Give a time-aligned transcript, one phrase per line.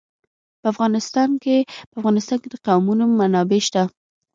[0.61, 1.57] په افغانستان کې
[2.51, 3.83] د قومونه منابع شته.